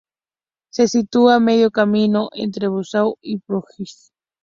[0.73, 4.05] Se sitúa a medio camino entre Buzău y Ploiești.